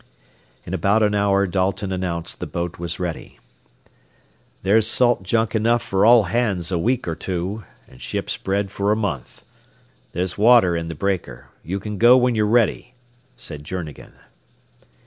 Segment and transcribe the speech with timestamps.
[0.65, 3.37] In about an hour Dalton announced the boat was ready.
[4.63, 8.91] "There's salt junk enough for all hands a week or two, and ship's bread for
[8.91, 9.43] a month.
[10.13, 11.49] There's water in the breaker.
[11.63, 12.95] You can go when you're ready,"
[13.37, 14.13] said Journegan.